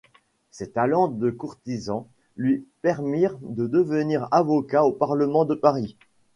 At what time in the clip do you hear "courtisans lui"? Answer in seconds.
1.29-2.65